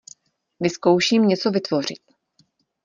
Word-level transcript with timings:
Vyzkouším 0.59 1.25
něco 1.27 1.51
vytvořit. 1.51 2.01